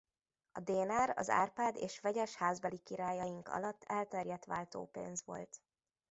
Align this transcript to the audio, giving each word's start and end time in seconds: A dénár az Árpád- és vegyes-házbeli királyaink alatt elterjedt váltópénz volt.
A 0.51 0.59
dénár 0.59 1.13
az 1.17 1.29
Árpád- 1.29 1.75
és 1.77 1.99
vegyes-házbeli 1.99 2.77
királyaink 2.83 3.47
alatt 3.47 3.83
elterjedt 3.83 4.45
váltópénz 4.45 5.25
volt. 5.25 5.61